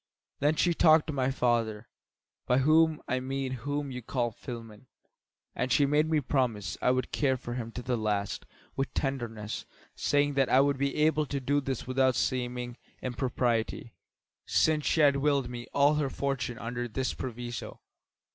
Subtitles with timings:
[0.39, 1.87] Then she talked of my father,
[2.47, 4.87] by whom I mean him whom you call Philemon;
[5.53, 9.63] and she made me promise I would care for him to the last with tenderness,
[9.93, 13.93] saying that I would be able to do this without seeming impropriety,
[14.47, 17.79] since she had willed me all her fortune under this proviso.